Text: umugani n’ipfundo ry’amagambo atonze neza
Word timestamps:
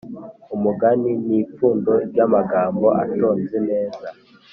umugani 0.55 1.09
n’ipfundo 1.27 1.91
ry’amagambo 2.09 2.87
atonze 3.03 3.57
neza 3.69 4.07